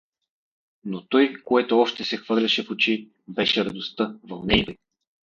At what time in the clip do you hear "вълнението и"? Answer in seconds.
4.23-4.77